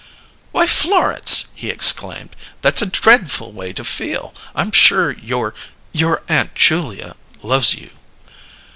"Why, 0.51 0.65
Florence!" 0.65 1.45
he 1.53 1.69
exclaimed. 1.69 2.35
"That's 2.63 2.81
a 2.81 2.87
dreadful 2.87 3.51
way 3.51 3.71
to 3.73 3.83
feel. 3.83 4.33
I'm 4.55 4.71
sure 4.71 5.11
your 5.11 5.53
your 5.91 6.23
Aunt 6.27 6.55
Julia 6.55 7.15
loves 7.43 7.75
you." 7.75 7.91